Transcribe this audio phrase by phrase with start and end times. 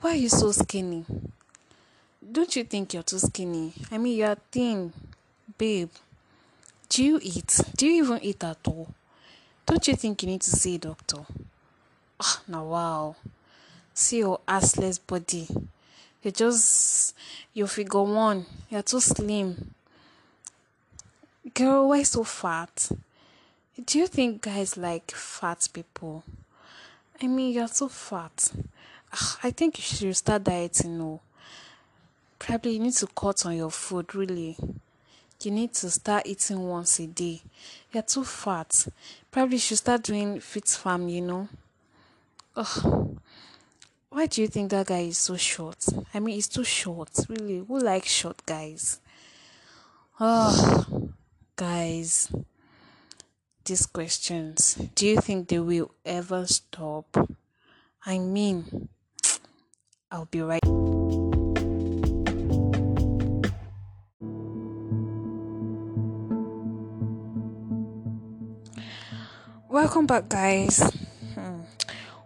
[0.00, 1.04] why are you so skinny?
[2.30, 3.72] Don't you think you're too skinny?
[3.90, 4.92] I mean, you're thin,
[5.56, 5.90] babe.
[6.88, 7.60] Do you eat?
[7.76, 8.88] Do you even eat at all?
[9.66, 11.24] Don't you think you need to see a doctor?
[12.20, 13.16] Ah, now wow.
[13.92, 15.48] See your assless body.
[16.22, 17.14] You're just,
[17.52, 18.46] you figure one.
[18.70, 19.74] You're too slim.
[21.52, 22.90] Girl, why so fat?
[23.84, 26.24] Do you think guys like fat people?
[27.20, 28.52] I mean, you're so fat.
[29.14, 30.98] Ugh, I think you should start dieting.
[30.98, 31.20] No,
[32.38, 34.14] probably you need to cut on your food.
[34.14, 34.56] Really,
[35.42, 37.42] you need to start eating once a day.
[37.92, 38.88] You're too fat.
[39.30, 41.08] Probably you should start doing fit farm.
[41.08, 41.48] You know.
[42.56, 43.18] Ugh.
[44.10, 45.86] Why do you think that guy is so short?
[46.12, 47.10] I mean, he's too short.
[47.28, 49.00] Really, who likes short guys?
[50.20, 51.10] Oh,
[51.56, 52.30] guys
[53.64, 57.16] these questions, do you think they will ever stop?
[58.04, 58.88] I mean,
[60.10, 60.60] I'll be right.
[69.68, 70.82] Welcome back, guys.
[71.34, 71.60] Hmm.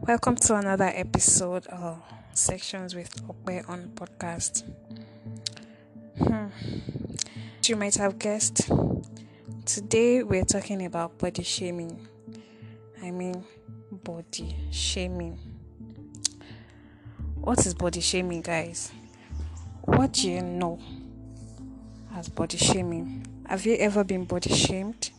[0.00, 2.02] Welcome to another episode of
[2.34, 4.64] Sessions with Okwe on podcast.
[6.18, 6.46] Hmm.
[7.64, 8.70] You might have guessed
[9.66, 12.06] Today we're talking about body shaming.
[13.02, 13.44] I mean,
[13.90, 15.55] body shaming.
[17.46, 18.90] What is body shaming, guys?
[19.82, 20.80] What do you know
[22.16, 23.24] as body shaming?
[23.48, 25.12] Have you ever been body shamed?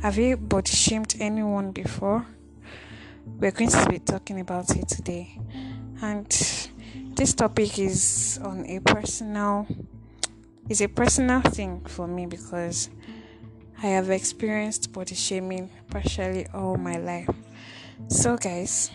[0.00, 2.24] Have you body shamed anyone before?
[3.26, 5.38] We're going to be talking about it today.
[6.00, 6.26] And
[7.14, 9.66] this topic is on a personal
[10.70, 12.88] is a personal thing for me because
[13.82, 17.28] I have experienced body shaming partially all my life.
[18.08, 18.90] So, guys,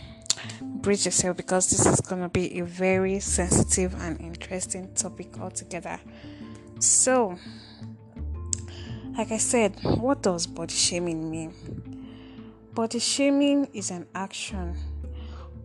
[0.61, 5.99] brace yourself because this is going to be a very sensitive and interesting topic altogether.
[6.79, 7.37] So,
[9.17, 11.53] like I said, what does body shaming mean?
[12.73, 14.77] Body shaming is an action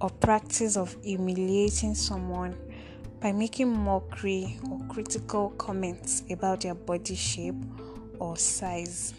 [0.00, 2.56] or practice of humiliating someone
[3.20, 7.56] by making mockery or critical comments about their body shape
[8.18, 9.12] or size.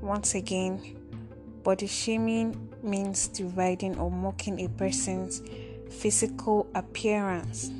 [0.00, 0.96] Once again,
[1.62, 5.42] body shaming means deriding or mocking a person's
[5.90, 7.70] physical appearance.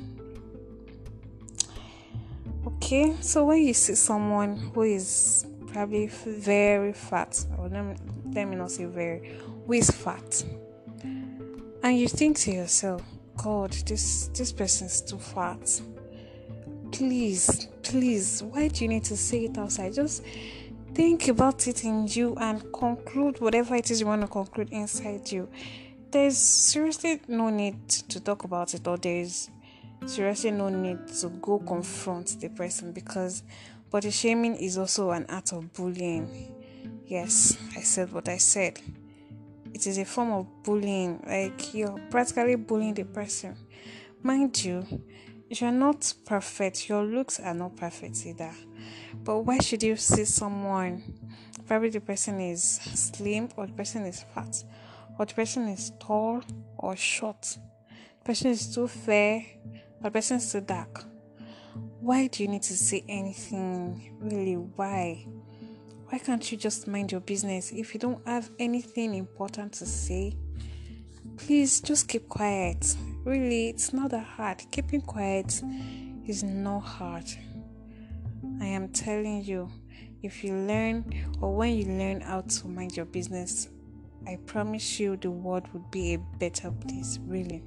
[2.65, 7.95] Okay, so when you see someone who is probably very fat, or let me,
[8.31, 10.43] let me not say very, who is fat,
[11.83, 13.01] and you think to yourself,
[13.37, 15.81] God, this this person's too fat
[16.91, 19.93] please, please, why do you need to say it outside?
[19.93, 20.23] Just
[20.97, 25.31] think about it in you and conclude whatever it is you want to conclude inside
[25.31, 25.47] you.
[26.09, 29.51] There's seriously no need to talk about it, or there's
[30.07, 33.43] seriously no need to go confront the person because
[33.91, 36.55] body shaming is also an act of bullying.
[37.05, 38.79] Yes, I said what I said.
[39.75, 43.55] It is a form of bullying, like you're practically bullying the person.
[44.23, 44.83] Mind you,
[45.49, 48.53] you're not perfect, your looks are not perfect either.
[49.23, 51.03] But why should you see someone?
[51.65, 54.63] Probably the person is slim, or the person is fat,
[55.17, 56.41] or the person is tall
[56.77, 57.57] or short,
[58.19, 59.43] the person is too fair,
[60.01, 61.05] or the person is too dark.
[61.99, 64.17] Why do you need to say anything?
[64.21, 65.25] Really, why?
[66.09, 67.71] Why can't you just mind your business?
[67.71, 70.37] If you don't have anything important to say,
[71.35, 74.63] please just keep quiet Really, it's not that hard.
[74.71, 75.61] Keeping quiet
[76.25, 77.25] is not hard.
[78.61, 79.69] I am telling you,
[80.23, 81.05] if you learn
[81.41, 83.69] or when you learn how to mind your business,
[84.27, 87.63] I promise you the world would be a better place, really.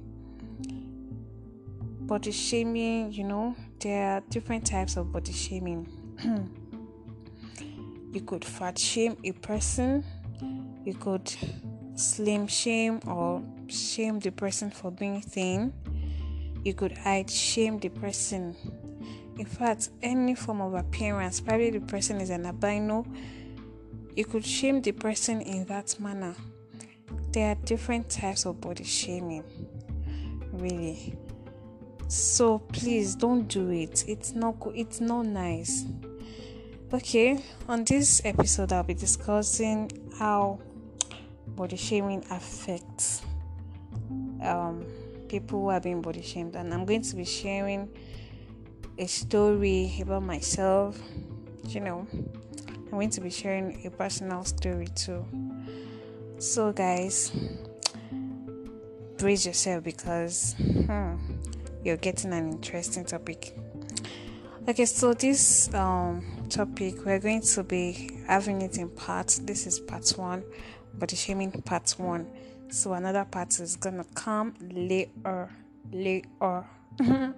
[2.01, 5.87] Body shaming, you know, there are different types of body shaming.
[8.13, 10.03] you could fat shame a person,
[10.83, 11.33] you could
[11.95, 13.41] slim shame or
[13.71, 15.73] shame the person for being thin.
[16.63, 18.55] You could hide shame the person.
[19.37, 23.05] In fact, any form of appearance, probably the person is an albino,
[24.15, 26.35] you could shame the person in that manner.
[27.31, 29.43] There are different types of body shaming,
[30.51, 31.15] really.
[32.07, 34.03] So please don't do it.
[34.07, 35.85] It's not it's not nice.
[36.93, 39.89] Okay, on this episode I'll be discussing
[40.19, 40.59] how
[41.47, 43.21] body shaming affects
[44.41, 44.85] um,
[45.27, 47.89] people who are being body shamed, and I'm going to be sharing
[48.97, 50.99] a story about myself.
[51.67, 55.25] You know, I'm going to be sharing a personal story too.
[56.39, 57.31] So, guys,
[59.17, 61.15] brace yourself because hmm,
[61.83, 63.55] you're getting an interesting topic.
[64.67, 69.39] Okay, so this um, topic we're going to be having it in parts.
[69.39, 70.43] This is part one,
[70.93, 72.27] body shaming part one.
[72.71, 75.49] So another part is gonna come later.
[75.91, 76.65] Later.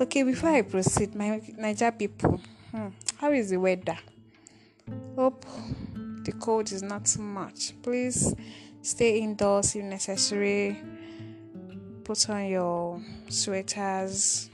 [0.00, 2.38] okay, before I proceed, my Niger people,
[2.70, 3.96] hmm, how is the weather?
[5.16, 5.46] Hope
[6.22, 7.72] the cold is not too much.
[7.82, 8.34] Please
[8.82, 10.82] stay indoors if necessary.
[12.04, 13.00] Put on your
[13.30, 14.50] sweaters,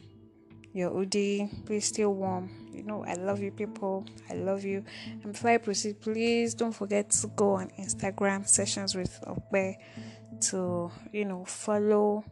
[0.72, 1.50] your hoodie.
[1.66, 2.50] Please stay warm.
[2.72, 4.06] You know, I love you, people.
[4.30, 4.84] I love you.
[5.22, 9.76] And before I proceed, please don't forget to go on Instagram sessions with Okbe
[10.50, 12.24] to, you know, follow,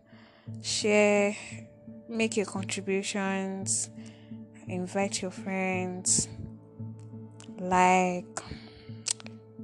[0.62, 1.36] share,
[2.08, 3.90] make your contributions,
[4.66, 6.28] invite your friends,
[7.58, 8.40] like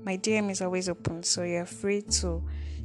[0.05, 2.43] my DM is always open, so you're free to,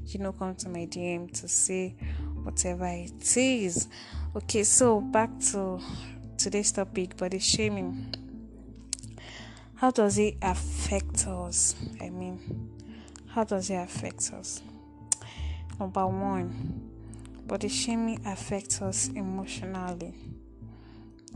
[0.08, 1.96] you know, come to my DM to see
[2.44, 3.88] whatever it is.
[4.34, 5.82] Okay, so back to
[6.38, 8.16] today's topic body shaming.
[9.76, 11.76] How does it affect us?
[12.00, 12.40] I mean,
[13.28, 14.62] how does it affect us?
[15.78, 16.90] Number one,
[17.46, 20.14] body shaming affects us emotionally.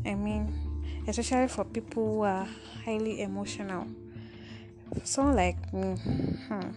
[0.06, 2.48] I mean, especially for people who are
[2.86, 3.88] highly emotional
[5.04, 6.70] someone like me, hmm,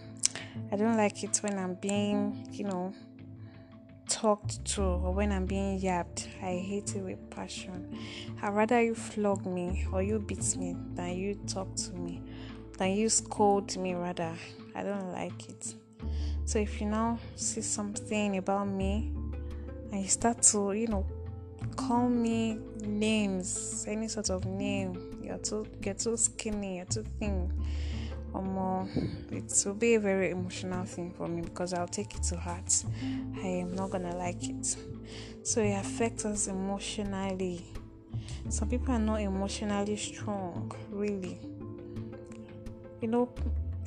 [0.71, 2.93] I don't like it when I'm being, you know,
[4.09, 6.27] talked to or when I'm being yapped.
[6.41, 7.97] I hate it with passion.
[8.41, 12.21] I'd rather you flog me or you beat me than you talk to me,
[12.77, 14.33] than you scold me, rather.
[14.75, 15.75] I don't like it.
[16.45, 19.13] So if you now see something about me
[19.91, 21.05] and you start to, you know,
[21.75, 27.53] call me names, any sort of name, you're too, you're too skinny, you're too thin
[28.33, 28.99] um,
[29.31, 32.83] it will be a very emotional thing for me because I'll take it to heart.
[33.41, 34.77] I am not gonna like it.
[35.43, 37.65] So it affects us emotionally.
[38.49, 41.39] Some people are not emotionally strong, really.
[43.01, 43.29] You know,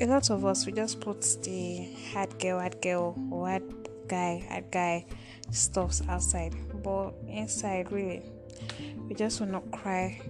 [0.00, 3.62] a lot of us we just put the hard girl, hard girl, or hard
[4.08, 5.06] guy, hard guy
[5.50, 8.22] stuffs outside, but inside, really,
[9.08, 10.20] we just will not cry.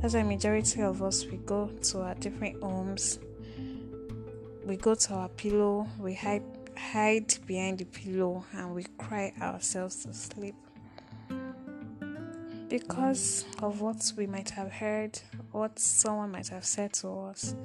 [0.00, 3.18] That's why majority of us we go to our different homes
[4.68, 6.42] we go to our pillow, we hide
[6.76, 10.54] hide behind the pillow and we cry ourselves to sleep.
[12.68, 15.18] Because of what we might have heard,
[15.52, 17.56] what someone might have said to us,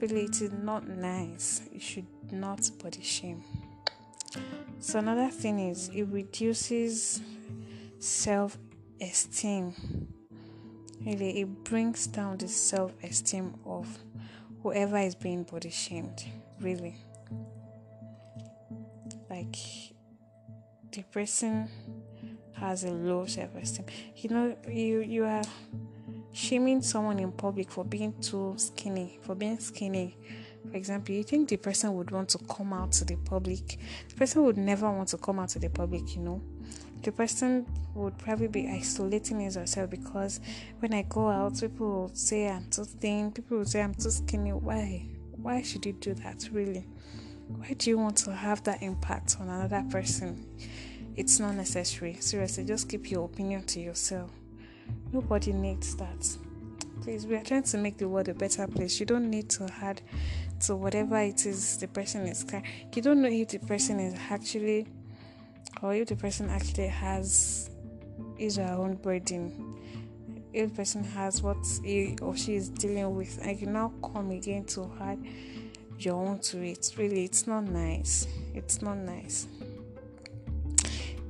[0.00, 1.60] really it is not nice.
[1.70, 3.44] You should not body shame.
[4.80, 7.20] So another thing is it reduces
[7.98, 8.56] self
[9.02, 9.74] esteem.
[11.04, 13.98] Really, it brings down the self esteem of
[14.62, 16.24] whoever is being body shamed,
[16.60, 16.96] really.
[19.28, 19.56] Like
[20.92, 21.68] the person
[22.54, 23.86] has a low self esteem.
[24.16, 25.42] You know, you you are
[26.32, 30.16] shaming someone in public for being too skinny, for being skinny.
[30.70, 33.78] For example, you think the person would want to come out to the public.
[34.08, 36.40] The person would never want to come out to the public, you know
[37.02, 40.40] the person would probably be isolating herself because
[40.78, 44.10] when I go out, people will say I'm too thin, people will say I'm too
[44.10, 44.52] skinny.
[44.52, 45.06] Why?
[45.36, 46.86] Why should you do that, really?
[47.48, 50.46] Why do you want to have that impact on another person?
[51.16, 52.16] It's not necessary.
[52.20, 54.30] Seriously, just keep your opinion to yourself.
[55.12, 56.36] Nobody needs that.
[57.02, 59.00] Please, we are trying to make the world a better place.
[59.00, 60.00] You don't need to add
[60.60, 62.46] to whatever it is the person is.
[62.94, 64.86] You don't know if the person is actually
[65.82, 67.70] or if the person actually has
[68.38, 69.76] is her own burden,
[70.52, 74.30] if the person has what he or she is dealing with, and you now come
[74.30, 75.18] again to add
[75.98, 78.26] your own to it, really, it's not nice.
[78.54, 79.46] It's not nice.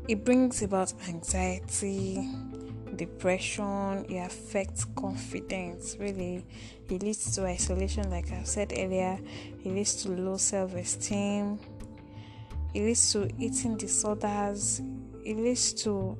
[0.08, 2.28] It brings about anxiety,
[2.96, 6.44] depression, it affects confidence, really.
[6.90, 9.18] It leads to isolation, like I said earlier,
[9.64, 11.58] it leads to low self esteem
[12.74, 14.80] it leads to eating disorders,
[15.24, 16.16] it leads to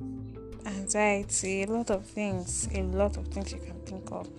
[0.65, 4.29] anxiety, a lot of things, a lot of things you can think of.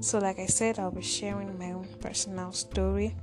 [0.00, 3.14] So, like I said, I'll be sharing my own personal story.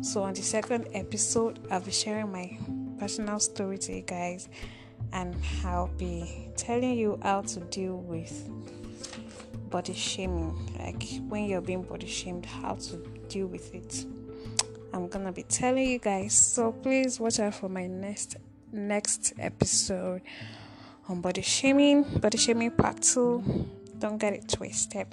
[0.00, 2.58] So, on the second episode, I'll be sharing my
[2.98, 4.48] personal story to you guys,
[5.12, 8.48] and I'll be telling you how to deal with
[9.70, 12.96] body shaming, like when you're being body shamed, how to
[13.28, 14.04] deal with it.
[14.92, 16.34] I'm gonna be telling you guys.
[16.34, 18.36] So please watch out for my next
[18.72, 20.22] next episode
[21.08, 23.68] on body shaming, body shaming part two.
[23.98, 25.06] Don't get it twisted.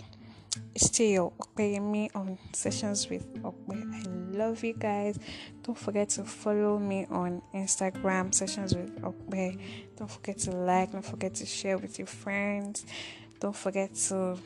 [0.75, 3.93] Still Okpeyemi on sessions with Okpe.
[3.93, 5.19] I love you guys.
[5.63, 9.59] Don't forget to follow me on Instagram, Sessions with Okbe.
[9.97, 12.85] Don't forget to like, don't forget to share with your friends.
[13.39, 14.37] Don't forget to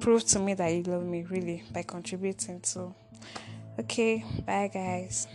[0.00, 2.94] prove to me that you love me really by contributing to.
[3.78, 5.26] Okay, bye guys.